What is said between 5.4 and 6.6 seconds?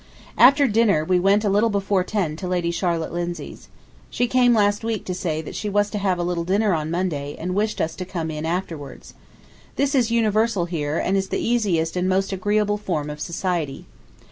that she was to have a little